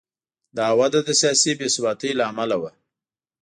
[0.57, 2.63] دا وده د سیاسي بې ثباتۍ له امله و.